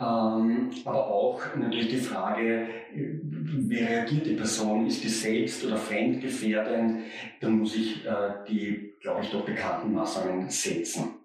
Ähm, 0.01 0.71
aber 0.85 1.07
auch 1.07 1.41
natürlich 1.55 1.89
die 1.89 1.97
Frage, 1.99 2.67
wie 2.93 3.79
reagiert 3.79 4.27
die 4.27 4.35
Person? 4.35 4.87
Ist 4.87 5.05
die 5.05 5.09
selbst 5.09 5.65
oder 5.65 5.77
fremdgefährdend? 5.77 7.05
Dann 7.41 7.59
muss 7.59 7.77
ich 7.77 8.05
äh, 8.05 8.33
die, 8.49 8.95
glaube 9.01 9.23
ich, 9.23 9.31
doch 9.31 9.45
bekannten 9.45 9.93
Maßnahmen 9.93 10.49
setzen. 10.49 11.21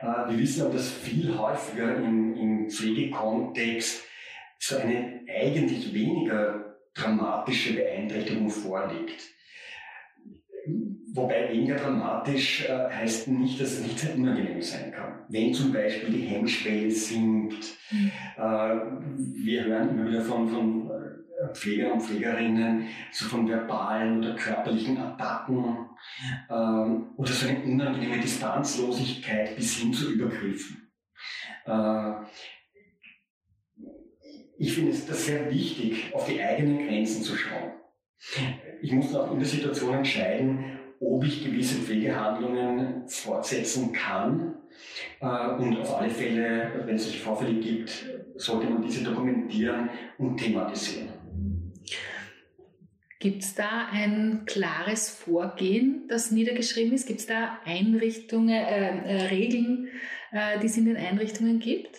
Äh, 0.00 0.30
wir 0.30 0.38
wissen 0.38 0.62
aber, 0.62 0.74
dass 0.74 0.90
viel 0.90 1.36
häufiger 1.36 1.96
im, 1.96 2.36
im 2.36 2.70
Pflegekontext 2.70 4.04
so 4.58 4.76
eine 4.76 5.20
eigentlich 5.26 5.92
weniger 5.94 6.76
dramatische 6.94 7.74
Beeinträchtigung 7.74 8.50
vorliegt. 8.50 9.22
Wobei 11.12 11.50
weniger 11.50 11.76
dramatisch 11.76 12.68
äh, 12.68 12.88
heißt 12.88 13.28
nicht, 13.28 13.60
dass 13.60 13.72
es 13.72 13.82
nicht 13.82 13.98
sehr 13.98 14.14
unangenehm 14.14 14.62
sein 14.62 14.92
kann. 14.92 15.24
Wenn 15.28 15.52
zum 15.52 15.72
Beispiel 15.72 16.10
die 16.10 16.26
Hemmschwelle 16.26 16.90
sinkt, 16.90 17.76
mhm. 17.90 18.12
äh, 18.36 18.40
wir 19.44 19.64
hören 19.64 19.90
immer 19.90 20.08
wieder 20.08 20.22
von, 20.22 20.48
von 20.48 20.90
äh, 20.90 21.52
Pfleger 21.52 21.92
und 21.92 22.02
Pflegerinnen, 22.02 22.86
so 23.10 23.26
von 23.26 23.48
verbalen 23.48 24.18
oder 24.18 24.36
körperlichen 24.36 24.98
Attacken 24.98 25.86
oder 26.48 27.30
so 27.30 27.48
eine 27.48 27.62
unangenehme 27.62 28.20
Distanzlosigkeit 28.20 29.56
bis 29.56 29.78
hin 29.78 29.92
zu 29.92 30.12
Übergriffen. 30.12 30.90
Äh, 31.66 32.12
ich 34.58 34.74
finde 34.74 34.92
es 34.92 35.26
sehr 35.26 35.50
wichtig, 35.50 36.14
auf 36.14 36.26
die 36.26 36.40
eigenen 36.40 36.86
Grenzen 36.86 37.22
zu 37.22 37.34
schauen. 37.34 37.79
Ich 38.82 38.92
muss 38.92 39.14
auch 39.14 39.32
in 39.32 39.38
der 39.38 39.48
Situation 39.48 39.94
entscheiden, 39.94 40.78
ob 41.00 41.24
ich 41.24 41.44
gewisse 41.44 41.76
Pflegehandlungen 41.76 43.08
fortsetzen 43.08 43.92
kann. 43.92 44.54
Äh, 45.20 45.48
und 45.54 45.78
auf 45.78 45.98
alle 45.98 46.10
Fälle, 46.10 46.82
wenn 46.84 46.96
es 46.96 47.04
solche 47.04 47.20
Vorfälle 47.20 47.54
gibt, 47.54 48.06
sollte 48.36 48.68
man 48.68 48.82
diese 48.82 49.04
dokumentieren 49.04 49.88
und 50.18 50.36
thematisieren. 50.36 51.08
Gibt 53.18 53.42
es 53.42 53.54
da 53.54 53.88
ein 53.92 54.44
klares 54.46 55.10
Vorgehen, 55.10 56.06
das 56.08 56.30
niedergeschrieben 56.30 56.94
ist? 56.94 57.06
Gibt 57.06 57.20
es 57.20 57.26
da 57.26 57.58
Einrichtungen, 57.66 58.48
äh, 58.48 58.98
äh, 58.98 59.26
Regeln, 59.26 59.88
äh, 60.32 60.58
die 60.58 60.66
es 60.66 60.76
in 60.78 60.86
den 60.86 60.96
Einrichtungen 60.96 61.58
gibt? 61.60 61.98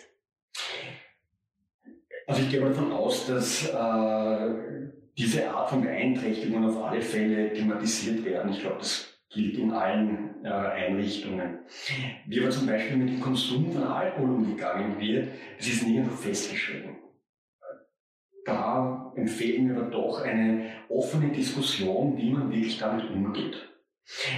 Also 2.26 2.42
ich 2.42 2.50
gehe 2.50 2.60
davon 2.60 2.90
aus, 2.90 3.26
dass 3.26 3.68
äh, 3.68 4.92
diese 5.16 5.50
Art 5.50 5.70
von 5.70 5.82
Beeinträchtigungen 5.82 6.70
auf 6.70 6.82
alle 6.82 7.02
Fälle 7.02 7.52
thematisiert 7.52 8.24
werden. 8.24 8.52
Ich 8.52 8.60
glaube, 8.60 8.78
das 8.78 9.12
gilt 9.30 9.58
in 9.58 9.72
allen 9.72 10.44
äh, 10.44 10.48
Einrichtungen. 10.48 11.60
Wie 12.26 12.40
aber 12.40 12.50
zum 12.50 12.66
Beispiel 12.66 12.96
mit 12.96 13.08
dem 13.08 13.20
Konsum 13.20 13.72
von 13.72 13.84
Alkohol 13.84 14.30
umgegangen 14.30 14.98
wird, 15.00 15.28
das 15.58 15.68
ist 15.68 15.86
nirgendwo 15.86 16.16
festgeschrieben. 16.16 16.96
Da 18.44 19.12
empfehlen 19.16 19.68
wir 19.68 19.76
aber 19.76 19.90
doch 19.90 20.22
eine 20.22 20.72
offene 20.88 21.30
Diskussion, 21.30 22.16
wie 22.16 22.30
man 22.30 22.50
wirklich 22.50 22.78
damit 22.78 23.08
umgeht. 23.10 23.68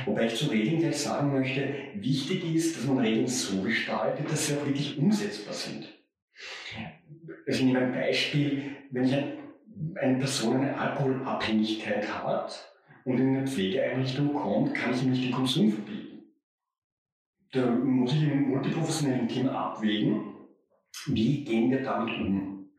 Wobei 0.05 0.27
ich 0.27 0.37
zu 0.37 0.51
Regeln 0.51 0.81
gleich 0.81 0.99
sagen 0.99 1.33
möchte, 1.33 1.75
wichtig 1.95 2.55
ist, 2.55 2.77
dass 2.77 2.87
man 2.87 2.99
Regeln 2.99 3.27
so 3.27 3.63
gestaltet, 3.63 4.31
dass 4.31 4.47
sie 4.47 4.57
auch 4.57 4.67
wirklich 4.67 4.99
umsetzbar 4.99 5.55
sind. 5.55 5.89
Also 7.47 7.61
ich 7.61 7.65
nehme 7.65 7.79
ein 7.79 7.93
Beispiel, 7.93 8.77
wenn 8.91 9.05
ich 9.05 9.15
ein 9.15 9.44
eine 9.97 10.19
Person 10.19 10.57
eine 10.57 10.77
Alkoholabhängigkeit 10.77 12.07
hat 12.23 12.73
und 13.05 13.19
in 13.19 13.37
eine 13.37 13.47
Pflegeeinrichtung 13.47 14.33
kommt, 14.35 14.75
kann 14.75 14.95
ich 14.95 15.03
ihm 15.03 15.11
nicht 15.11 15.25
den 15.25 15.33
Konsum 15.33 15.73
verbieten. 15.73 16.23
Da 17.53 17.67
muss 17.67 18.13
ich 18.13 18.23
im 18.23 18.51
multiprofessionellen 18.51 19.29
Team 19.29 19.49
abwägen, 19.49 20.35
wie 21.07 21.45
gehen 21.45 21.71
wir 21.71 21.83
damit 21.83 22.19
um. 22.19 22.71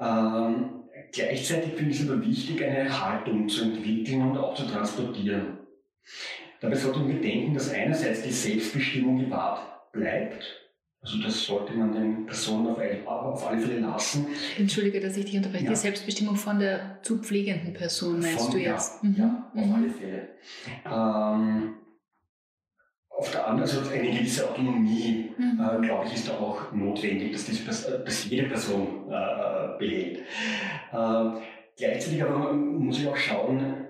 Ähm, 0.00 0.84
gleichzeitig 1.12 1.74
finde 1.74 1.90
ich 1.92 2.00
es 2.00 2.10
aber 2.10 2.24
wichtig, 2.24 2.64
eine 2.64 3.00
Haltung 3.00 3.48
zu 3.48 3.64
entwickeln 3.64 4.22
und 4.22 4.38
auch 4.38 4.54
zu 4.54 4.66
transportieren. 4.66 5.58
Dabei 6.60 6.74
sollte 6.74 7.00
man 7.00 7.08
bedenken, 7.08 7.54
dass 7.54 7.72
einerseits 7.72 8.22
die 8.22 8.32
Selbstbestimmung 8.32 9.18
gewahrt 9.18 9.92
bleibt, 9.92 10.65
also 11.06 11.22
das 11.22 11.44
sollte 11.44 11.72
man 11.72 11.92
den 11.92 12.26
Personen 12.26 12.66
auf, 12.66 12.78
auf 13.06 13.46
alle 13.46 13.60
Fälle 13.60 13.78
lassen. 13.78 14.26
Entschuldige, 14.58 14.98
dass 14.98 15.16
ich 15.16 15.26
dich 15.26 15.36
unterbreche. 15.36 15.64
Ja. 15.64 15.70
Die 15.70 15.76
Selbstbestimmung 15.76 16.34
von 16.34 16.58
der 16.58 16.98
zu 17.02 17.18
pflegenden 17.18 17.72
Person 17.74 18.18
meinst 18.18 18.46
von, 18.46 18.50
du 18.50 18.58
jetzt? 18.58 19.04
Ja, 19.04 19.08
mhm. 19.08 19.14
ja 19.16 19.52
auf 19.54 19.66
mhm. 19.66 19.74
alle 19.74 19.90
Fälle. 19.90 20.28
Ähm, 20.84 21.74
auf 23.08 23.30
der 23.30 23.46
anderen 23.46 23.70
Seite 23.70 23.90
eine 23.92 24.10
gewisse 24.10 24.50
Autonomie, 24.50 25.30
mhm. 25.38 25.60
äh, 25.60 25.86
glaube 25.86 26.06
ich, 26.06 26.14
ist 26.14 26.28
da 26.28 26.32
auch 26.38 26.72
notwendig, 26.72 27.32
dass, 27.32 27.44
diese, 27.46 28.02
dass 28.04 28.28
jede 28.28 28.48
Person 28.48 29.08
äh, 29.08 29.78
behält. 29.78 30.18
Äh, 30.92 31.40
gleichzeitig 31.76 32.20
aber 32.20 32.52
muss 32.52 32.98
ich 32.98 33.06
auch 33.06 33.16
schauen, 33.16 33.86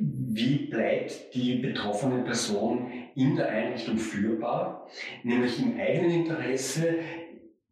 wie 0.00 0.66
bleibt 0.66 1.34
die 1.34 1.56
betroffene 1.56 2.22
Person 2.24 2.92
in 3.18 3.34
der 3.34 3.48
Einrichtung 3.48 3.98
führbar, 3.98 4.86
nämlich 5.24 5.60
im 5.60 5.78
eigenen 5.78 6.22
Interesse, 6.22 7.00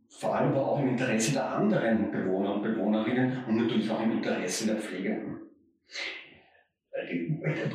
vor 0.08 0.34
allem 0.34 0.50
aber 0.50 0.66
auch 0.66 0.80
im 0.80 0.88
Interesse 0.88 1.34
der 1.34 1.50
anderen 1.50 2.10
Bewohner 2.10 2.54
und 2.54 2.62
Bewohnerinnen 2.62 3.44
und 3.46 3.56
natürlich 3.56 3.88
auch 3.90 4.02
im 4.02 4.12
Interesse 4.12 4.66
der 4.66 4.76
Pflegenden. 4.76 5.36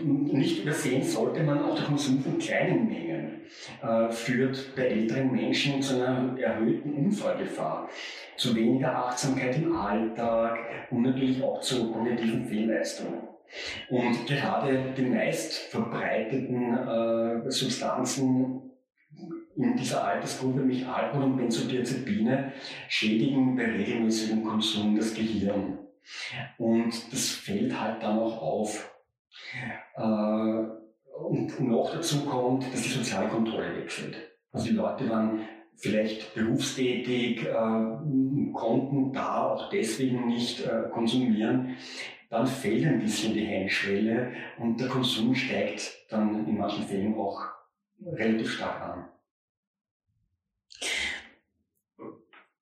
Nicht 0.03 0.63
übersehen 0.63 1.03
sollte 1.03 1.43
man 1.43 1.63
auch 1.63 1.75
der 1.75 1.85
Konsum 1.85 2.21
von 2.21 2.37
kleinen 2.39 2.87
Mengen 2.87 3.41
äh, 3.81 4.09
führt 4.09 4.75
bei 4.75 4.87
älteren 4.87 5.31
Menschen 5.31 5.81
zu 5.81 5.95
einer 5.95 6.37
erhöhten 6.39 6.93
Unfallgefahr, 6.93 7.87
zu 8.35 8.55
weniger 8.55 8.95
Achtsamkeit 8.95 9.55
im 9.57 9.75
Alltag 9.75 10.57
und 10.89 11.03
natürlich 11.03 11.41
auch 11.43 11.61
zu 11.61 11.91
kognitiven 11.91 12.45
Fehlleistungen. 12.45 13.30
Und 13.89 14.25
gerade 14.25 14.93
die 14.95 15.03
meist 15.03 15.53
verbreiteten 15.53 16.77
äh, 16.77 17.51
Substanzen 17.51 18.71
in 19.55 19.75
dieser 19.75 20.03
Altersgruppe, 20.03 20.59
nämlich 20.59 20.85
Alkohol 20.85 21.25
und 21.25 21.37
Benzodiazepine, 21.37 22.53
schädigen 22.87 23.55
bei 23.55 23.65
regelmäßigem 23.65 24.43
Konsum 24.43 24.95
das 24.95 25.13
Gehirn. 25.13 25.77
Und 26.57 26.93
das 27.11 27.29
fällt 27.29 27.79
halt 27.79 28.01
dann 28.01 28.19
auch 28.19 28.41
auf. 28.41 28.91
Äh, 29.95 30.01
und 30.01 31.59
noch 31.59 31.91
dazu 31.93 32.25
kommt, 32.25 32.63
dass 32.73 32.81
die 32.81 32.89
soziale 32.89 33.27
Kontrolle 33.27 33.77
wegfällt. 33.77 34.17
Also 34.51 34.67
die 34.67 34.75
Leute 34.75 35.09
waren 35.09 35.41
vielleicht 35.75 36.33
berufstätig, 36.33 37.45
äh, 37.45 38.53
konnten 38.53 39.13
da 39.13 39.47
auch 39.47 39.69
deswegen 39.69 40.27
nicht 40.27 40.65
äh, 40.65 40.89
konsumieren, 40.91 41.77
dann 42.31 42.47
fällt 42.47 42.85
ein 42.85 42.99
bisschen 42.99 43.33
die 43.33 43.45
Hemmschwelle 43.45 44.31
und 44.57 44.79
der 44.79 44.87
Konsum 44.87 45.35
steigt 45.35 46.05
dann 46.09 46.47
in 46.47 46.57
manchen 46.57 46.85
Fällen 46.85 47.13
auch 47.13 47.43
relativ 48.01 48.53
stark 48.53 48.81
an. 48.81 49.09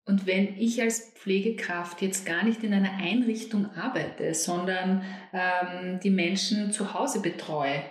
Und 0.05 0.25
wenn 0.25 0.57
ich 0.57 0.81
als 0.81 1.13
Pflegekraft 1.13 2.01
jetzt 2.01 2.25
gar 2.25 2.43
nicht 2.43 2.63
in 2.63 2.73
einer 2.73 2.93
Einrichtung 2.97 3.67
arbeite, 3.75 4.33
sondern 4.33 5.03
ähm, 5.31 5.99
die 5.99 6.09
Menschen 6.09 6.71
zu 6.71 6.95
Hause 6.95 7.21
betreue, 7.21 7.83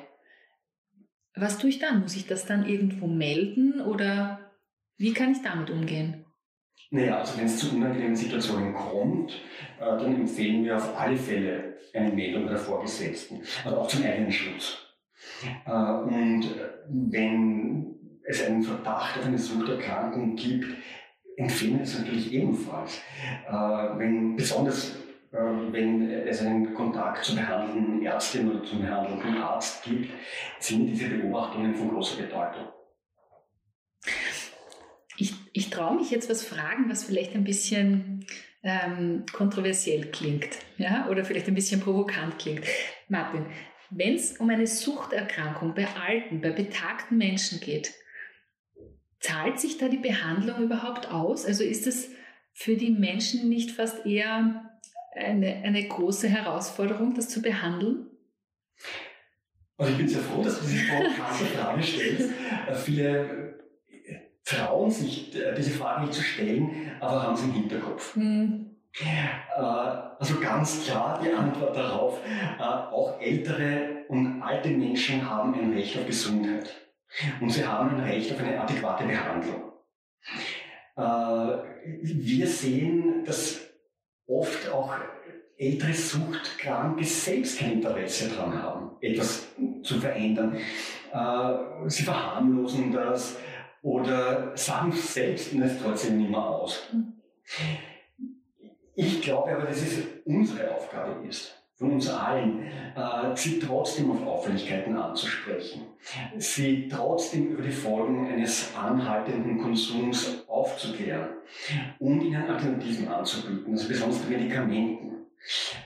was 1.36 1.58
tue 1.58 1.70
ich 1.70 1.78
dann? 1.78 2.00
Muss 2.00 2.16
ich 2.16 2.26
das 2.26 2.44
dann 2.44 2.68
irgendwo 2.68 3.06
melden 3.06 3.80
oder 3.80 4.50
wie 4.96 5.12
kann 5.12 5.30
ich 5.30 5.42
damit 5.42 5.70
umgehen? 5.70 6.17
Naja, 6.90 7.18
also 7.18 7.36
wenn 7.36 7.44
es 7.44 7.58
zu 7.58 7.74
unangenehmen 7.74 8.16
Situationen 8.16 8.74
kommt, 8.74 9.32
äh, 9.78 9.84
dann 9.84 10.14
empfehlen 10.14 10.64
wir 10.64 10.76
auf 10.76 10.98
alle 10.98 11.16
Fälle 11.16 11.76
eine 11.92 12.10
Meldung 12.10 12.46
der 12.46 12.56
Vorgesetzten, 12.56 13.42
also 13.64 13.78
auch 13.78 13.88
zum 13.88 14.04
eigenen 14.04 14.32
Schutz. 14.32 14.78
Äh, 15.66 15.70
und 15.70 16.46
wenn 16.88 17.94
es 18.24 18.44
einen 18.44 18.62
Verdacht 18.62 19.18
auf 19.18 19.26
eine 19.26 19.38
Suchterkrankung 19.38 20.34
gibt, 20.34 20.66
empfehlen 21.36 21.76
wir 21.76 21.82
es 21.82 21.98
natürlich 21.98 22.32
ebenfalls. 22.32 23.02
Äh, 23.46 23.52
wenn, 23.52 24.36
besonders 24.36 24.96
wenn 25.30 26.10
es 26.10 26.40
einen 26.40 26.72
Kontakt 26.72 27.22
zur 27.22 27.36
behandelnden 27.36 28.02
Ärztin 28.02 28.50
oder 28.50 28.64
zum 28.64 28.80
behandelnden 28.80 29.36
Arzt 29.36 29.84
gibt, 29.84 30.08
sind 30.58 30.86
diese 30.86 31.10
Beobachtungen 31.10 31.74
von 31.74 31.90
großer 31.90 32.22
Bedeutung. 32.22 32.64
Ich, 35.58 35.70
traue 35.70 35.96
mich 35.96 36.10
jetzt 36.12 36.30
was 36.30 36.44
fragen, 36.44 36.88
was 36.88 37.02
vielleicht 37.02 37.34
ein 37.34 37.42
bisschen 37.42 38.24
ähm, 38.62 39.24
kontroversiell 39.32 40.10
klingt 40.12 40.50
ja? 40.76 41.08
oder 41.08 41.24
vielleicht 41.24 41.48
ein 41.48 41.54
bisschen 41.54 41.80
provokant 41.80 42.38
klingt. 42.38 42.64
Martin, 43.08 43.44
wenn 43.90 44.14
es 44.14 44.36
um 44.36 44.50
eine 44.50 44.68
Suchterkrankung 44.68 45.74
bei 45.74 45.88
alten, 45.88 46.40
bei 46.40 46.50
betagten 46.50 47.18
Menschen 47.18 47.58
geht, 47.58 47.92
zahlt 49.18 49.58
sich 49.58 49.78
da 49.78 49.88
die 49.88 49.98
Behandlung 49.98 50.62
überhaupt 50.62 51.10
aus? 51.10 51.44
Also 51.44 51.64
ist 51.64 51.88
es 51.88 52.10
für 52.52 52.76
die 52.76 52.90
Menschen 52.90 53.48
nicht 53.48 53.72
fast 53.72 54.06
eher 54.06 54.78
eine, 55.12 55.56
eine 55.64 55.88
große 55.88 56.28
Herausforderung, 56.28 57.14
das 57.14 57.28
zu 57.28 57.42
behandeln? 57.42 58.06
Also 59.76 59.90
ich 59.90 59.98
bin 59.98 60.08
sehr 60.08 60.22
froh, 60.22 60.44
dass 60.44 60.60
du 60.60 60.68
diese 60.68 60.86
provokante 60.86 61.44
Frage 61.46 61.82
stellst. 61.82 62.30
Äh, 62.68 62.74
viele 62.74 63.58
trauen 64.48 64.90
sich 64.90 65.34
äh, 65.36 65.54
diese 65.54 65.72
Frage 65.72 66.02
nicht 66.02 66.14
zu 66.14 66.22
stellen, 66.22 66.92
aber 67.00 67.22
haben 67.22 67.36
sie 67.36 67.44
im 67.46 67.52
Hinterkopf. 67.52 68.16
Mhm. 68.16 68.64
Also 70.18 70.40
ganz 70.40 70.84
klar 70.84 71.20
die 71.22 71.30
Antwort 71.30 71.76
darauf, 71.76 72.18
äh, 72.58 72.62
auch 72.62 73.20
ältere 73.20 74.04
und 74.08 74.42
alte 74.42 74.70
Menschen 74.70 75.28
haben 75.28 75.54
ein 75.54 75.72
Recht 75.72 75.96
auf 75.98 76.06
Gesundheit 76.06 76.74
und 77.40 77.50
sie 77.50 77.64
haben 77.64 77.96
ein 77.96 78.00
Recht 78.00 78.32
auf 78.32 78.40
eine 78.40 78.60
adäquate 78.60 79.04
Behandlung. 79.04 79.72
Wir 82.02 82.46
sehen, 82.48 83.24
dass 83.24 83.60
oft 84.26 84.68
auch 84.68 84.92
ältere 85.56 85.92
Suchtkranke 85.92 87.04
selbst 87.04 87.60
kein 87.60 87.74
Interesse 87.74 88.30
daran 88.30 88.60
haben, 88.60 88.90
etwas 89.00 89.46
zu 89.82 90.00
verändern. 90.00 90.56
Sie 91.86 92.02
verharmlosen 92.02 92.92
das, 92.92 93.36
oder 93.82 94.56
sagen 94.56 94.92
selbst 94.92 95.52
und 95.52 95.62
es 95.62 95.80
trotzdem 95.80 96.18
nicht 96.18 96.30
mehr 96.30 96.44
aus. 96.44 96.88
Ich 98.94 99.22
glaube 99.22 99.52
aber, 99.52 99.66
dass 99.66 99.82
es 99.82 99.98
unsere 100.24 100.74
Aufgabe 100.74 101.26
ist, 101.26 101.54
von 101.76 101.92
uns 101.92 102.08
allen, 102.08 102.64
äh, 102.64 103.36
sie 103.36 103.60
trotzdem 103.60 104.10
auf 104.10 104.26
Auffälligkeiten 104.26 104.96
anzusprechen, 104.96 105.82
sie 106.36 106.88
trotzdem 106.88 107.52
über 107.52 107.62
die 107.62 107.70
Folgen 107.70 108.26
eines 108.26 108.74
anhaltenden 108.76 109.62
Konsums 109.62 110.44
aufzuklären 110.48 111.28
und 112.00 112.20
ihnen 112.20 112.50
Alternativen 112.50 113.06
anzubieten, 113.06 113.72
also 113.72 113.88
besonders 113.88 114.28
Medikamenten. 114.28 115.26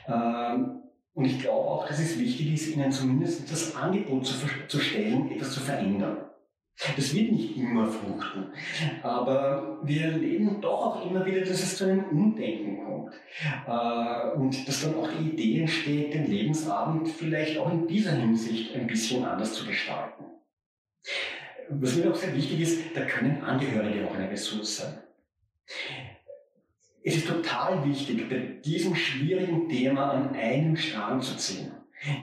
Ähm, 0.08 0.82
und 1.14 1.26
ich 1.26 1.40
glaube 1.40 1.68
auch, 1.68 1.86
dass 1.86 1.98
es 1.98 2.18
wichtig 2.18 2.54
ist, 2.54 2.74
ihnen 2.74 2.90
zumindest 2.90 3.52
das 3.52 3.76
Angebot 3.76 4.24
zu, 4.24 4.34
zu 4.66 4.80
stellen, 4.80 5.30
etwas 5.30 5.52
zu 5.52 5.60
verändern. 5.60 6.16
Das 6.96 7.14
wird 7.14 7.32
nicht 7.32 7.56
immer 7.56 7.86
fruchten, 7.86 8.46
aber 9.02 9.78
wir 9.82 10.02
erleben 10.02 10.60
doch 10.60 10.86
auch 10.86 11.10
immer 11.10 11.24
wieder, 11.24 11.40
dass 11.40 11.62
es 11.62 11.76
zu 11.76 11.84
einem 11.84 12.04
Umdenken 12.04 12.84
kommt 12.84 13.12
äh, 13.66 14.36
und 14.36 14.66
dass 14.66 14.82
dann 14.82 14.96
auch 14.96 15.08
die 15.08 15.30
Idee 15.30 15.60
entsteht, 15.60 16.14
den 16.14 16.26
Lebensabend 16.26 17.08
vielleicht 17.08 17.58
auch 17.58 17.70
in 17.70 17.86
dieser 17.86 18.12
Hinsicht 18.12 18.74
ein 18.74 18.86
bisschen 18.86 19.24
anders 19.24 19.54
zu 19.54 19.66
gestalten. 19.66 20.24
Was 21.68 21.96
mir 21.96 22.10
auch 22.10 22.16
sehr 22.16 22.34
wichtig 22.34 22.60
ist, 22.60 22.96
da 22.96 23.02
können 23.02 23.42
Angehörige 23.42 24.08
auch 24.08 24.14
eine 24.14 24.30
Ressource 24.30 24.78
sein. 24.78 24.98
Es 27.04 27.16
ist 27.16 27.28
total 27.28 27.84
wichtig, 27.88 28.28
bei 28.28 28.38
diesem 28.64 28.96
schwierigen 28.96 29.68
Thema 29.68 30.10
an 30.10 30.34
einem 30.34 30.76
Strang 30.76 31.20
zu 31.20 31.36
ziehen 31.36 31.72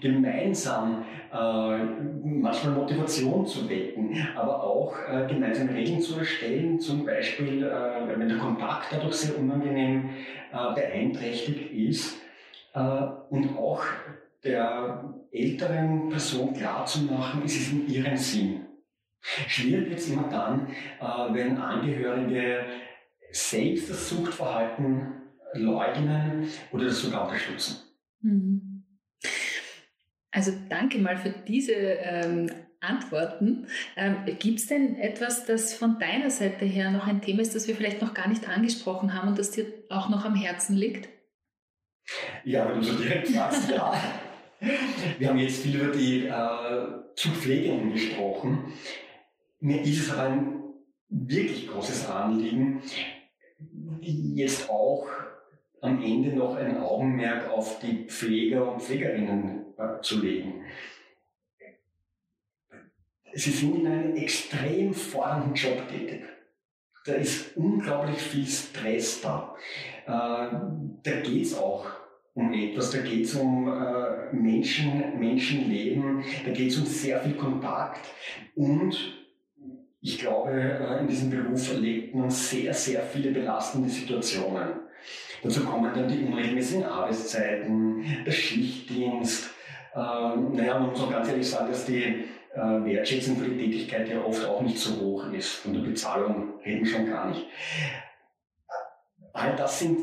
gemeinsam 0.01 1.05
äh, 1.31 1.77
manchmal 2.23 2.73
Motivation 2.73 3.45
zu 3.45 3.69
wecken, 3.69 4.15
aber 4.35 4.63
auch 4.63 4.95
äh, 5.07 5.27
gemeinsam 5.27 5.69
Regeln 5.69 6.01
zu 6.01 6.17
erstellen, 6.17 6.79
zum 6.79 7.05
Beispiel, 7.05 7.63
äh, 7.63 8.17
wenn 8.17 8.27
der 8.27 8.37
Kontakt 8.37 8.87
dadurch 8.91 9.15
sehr 9.15 9.37
unangenehm 9.37 10.09
äh, 10.51 10.73
beeinträchtigt 10.73 11.71
ist 11.71 12.17
äh, 12.73 12.79
und 13.29 13.57
auch 13.57 13.83
der 14.43 15.13
älteren 15.31 16.09
Person 16.09 16.53
klarzumachen, 16.53 17.43
ist 17.43 17.59
es 17.59 17.71
in 17.71 17.87
ihrem 17.87 18.17
Sinn. 18.17 18.65
Schwierig 19.21 19.89
wird 19.89 19.99
es 19.99 20.09
immer 20.09 20.29
dann, 20.29 20.67
äh, 20.99 21.33
wenn 21.33 21.57
Angehörige 21.57 22.65
selbst 23.31 23.89
das 23.89 24.09
Suchtverhalten 24.09 25.13
leugnen 25.53 26.47
oder 26.71 26.85
das 26.85 27.01
sogar 27.01 27.25
unterstützen. 27.25 27.77
Mhm. 28.21 28.68
Also 30.39 30.53
danke 30.69 30.99
mal 30.99 31.17
für 31.17 31.31
diese 31.31 31.73
ähm, 31.73 32.49
Antworten. 32.79 33.67
Ähm, 33.97 34.15
Gibt 34.39 34.59
es 34.59 34.67
denn 34.67 34.95
etwas, 34.95 35.45
das 35.45 35.73
von 35.73 35.99
deiner 35.99 36.29
Seite 36.29 36.63
her 36.63 36.91
noch 36.91 37.05
ein 37.07 37.21
Thema 37.21 37.41
ist, 37.41 37.55
das 37.55 37.67
wir 37.67 37.75
vielleicht 37.75 38.01
noch 38.01 38.13
gar 38.13 38.29
nicht 38.29 38.47
angesprochen 38.47 39.13
haben 39.13 39.27
und 39.27 39.37
das 39.37 39.51
dir 39.51 39.65
auch 39.89 40.07
noch 40.07 40.23
am 40.23 40.35
Herzen 40.35 40.77
liegt? 40.77 41.09
Ja, 42.45 42.69
wenn 42.69 42.77
du 42.77 42.83
so 42.83 42.97
direkt 42.97 43.27
sagst, 43.27 43.69
ja. 43.69 43.93
Wir 45.17 45.27
haben 45.27 45.39
jetzt 45.39 45.61
viel 45.61 45.75
über 45.75 45.91
die 45.91 46.27
äh, 46.27 47.15
Zugpflegenden 47.17 47.91
gesprochen. 47.91 48.71
Mir 49.59 49.81
ist 49.81 50.03
es 50.03 50.09
aber 50.09 50.29
ein 50.29 50.63
wirklich 51.09 51.67
großes 51.67 52.09
Anliegen, 52.09 52.81
jetzt 53.99 54.69
auch 54.69 55.05
am 55.81 56.01
Ende 56.01 56.33
noch 56.33 56.55
ein 56.55 56.77
Augenmerk 56.77 57.49
auf 57.49 57.79
die 57.79 58.05
Pfleger 58.05 58.71
und 58.71 58.81
Pflegerinnen 58.81 59.58
zu 60.01 60.19
legen. 60.19 60.65
Sie 63.33 63.51
sind 63.51 63.75
in 63.75 63.87
einem 63.87 64.15
extrem 64.15 64.93
fordernden 64.93 65.53
Job 65.53 65.87
tätig. 65.87 66.23
Da 67.05 67.13
ist 67.13 67.55
unglaublich 67.55 68.17
viel 68.17 68.45
Stress 68.45 69.21
da. 69.21 69.55
Äh, 70.05 70.11
da 71.03 71.21
geht 71.21 71.43
es 71.43 71.57
auch 71.57 71.85
um 72.33 72.53
etwas, 72.53 72.91
da 72.91 72.99
geht 72.99 73.25
es 73.25 73.35
um 73.35 73.67
äh, 73.67 74.33
Menschen, 74.33 75.19
Menschenleben, 75.19 76.23
da 76.45 76.51
geht 76.51 76.71
es 76.71 76.77
um 76.77 76.85
sehr 76.85 77.19
viel 77.21 77.33
Kontakt 77.33 78.07
und 78.55 79.19
ich 80.01 80.19
glaube, 80.19 80.51
äh, 80.51 80.99
in 81.01 81.07
diesem 81.07 81.29
Beruf 81.29 81.71
erlebt 81.71 82.15
man 82.15 82.29
sehr, 82.29 82.73
sehr 82.73 83.01
viele 83.01 83.31
belastende 83.31 83.89
Situationen. 83.89 84.69
Dazu 85.43 85.63
kommen 85.63 85.93
dann 85.93 86.07
die 86.07 86.23
unregelmäßigen 86.23 86.83
Arbeitszeiten, 86.83 88.23
der 88.25 88.31
Schichtdienst, 88.31 89.48
ähm, 89.99 90.55
naja, 90.55 90.79
man 90.79 90.91
muss 90.91 91.01
auch 91.01 91.11
ganz 91.11 91.27
ehrlich 91.27 91.49
sagen, 91.49 91.71
dass 91.71 91.85
die 91.85 92.03
äh, 92.53 92.57
Wertschätzung 92.57 93.37
für 93.37 93.49
die 93.49 93.57
Tätigkeit 93.57 94.07
ja 94.07 94.23
oft 94.23 94.45
auch 94.45 94.61
nicht 94.61 94.77
so 94.77 94.99
hoch 95.01 95.31
ist. 95.33 95.49
Von 95.49 95.73
der 95.73 95.81
Bezahlung 95.81 96.59
reden 96.65 96.85
schon 96.85 97.05
gar 97.05 97.29
nicht. 97.29 97.45
All 99.33 99.55
das 99.55 99.79
sind 99.79 99.99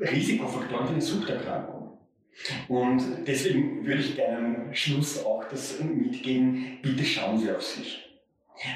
Risikofaktoren 0.00 0.86
für 0.86 0.92
eine 0.92 1.02
Suchterkrankung. 1.02 1.98
Und 2.68 3.26
deswegen 3.26 3.84
würde 3.84 4.00
ich 4.00 4.16
gerne 4.16 4.36
am 4.38 4.74
Schluss 4.74 5.24
auch 5.24 5.44
das 5.50 5.80
mitgeben, 5.80 6.78
bitte 6.80 7.04
schauen 7.04 7.38
Sie 7.38 7.50
auf 7.50 7.62
sich. 7.62 8.08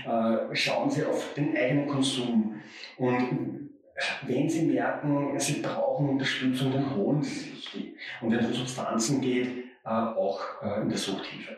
Äh, 0.04 0.54
schauen 0.54 0.90
Sie 0.90 1.04
auf 1.04 1.34
den 1.34 1.56
eigenen 1.56 1.86
Konsum. 1.86 2.60
Und 2.98 3.70
wenn 4.22 4.48
Sie 4.48 4.66
merken, 4.66 5.38
Sie 5.38 5.60
brauchen 5.60 6.10
Unterstützung, 6.10 6.72
dann 6.72 6.94
holen 6.94 7.22
Sie 7.22 7.50
sich 7.50 7.70
die. 7.72 7.96
Und 8.20 8.30
wenn 8.30 8.40
es 8.40 8.46
um 8.46 8.54
Substanzen 8.54 9.20
geht, 9.20 9.65
auch 9.86 10.40
äh, 10.62 10.82
in 10.82 10.88
der 10.88 10.98
Suchthilfe. 10.98 11.56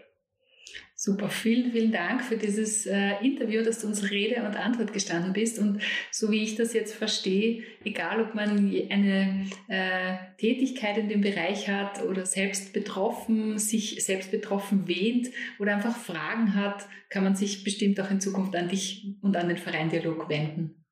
Super, 1.01 1.29
vielen, 1.29 1.71
vielen 1.71 1.93
Dank 1.93 2.25
für 2.25 2.37
dieses 2.37 2.85
äh, 2.85 3.13
Interview, 3.23 3.63
dass 3.63 3.81
du 3.81 3.87
uns 3.87 4.11
Rede 4.11 4.43
und 4.43 4.57
Antwort 4.57 4.93
gestanden 4.93 5.33
bist. 5.33 5.61
Und 5.61 5.81
so 6.11 6.33
wie 6.33 6.43
ich 6.43 6.57
das 6.57 6.73
jetzt 6.73 6.93
verstehe, 6.93 7.63
egal 7.85 8.21
ob 8.21 8.35
man 8.35 8.75
eine 8.91 9.47
äh, 9.69 10.17
Tätigkeit 10.39 10.99
in 10.99 11.09
dem 11.09 11.21
Bereich 11.21 11.69
hat 11.69 12.03
oder 12.03 12.27
selbst 12.27 12.73
betroffen, 12.73 13.59
sich 13.59 14.05
selbst 14.05 14.33
betroffen 14.33 14.89
wähnt 14.89 15.29
oder 15.61 15.77
einfach 15.77 15.97
Fragen 15.97 16.57
hat, 16.57 16.89
kann 17.11 17.23
man 17.23 17.37
sich 17.37 17.63
bestimmt 17.63 18.01
auch 18.01 18.11
in 18.11 18.21
Zukunft 18.21 18.57
an 18.57 18.69
dich 18.69 19.15
und 19.23 19.37
an 19.37 19.47
den 19.47 19.57
Verein 19.57 19.91
Dialog 19.91 20.29
wenden. 20.29 20.85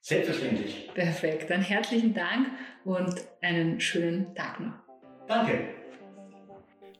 Selbstverständlich. 0.00 0.90
Perfekt, 0.92 1.48
dann 1.50 1.62
herzlichen 1.62 2.14
Dank 2.14 2.48
und 2.84 3.14
einen 3.40 3.78
schönen 3.78 4.34
Tag 4.34 4.58
noch. 4.58 4.74
Danke. 5.28 5.81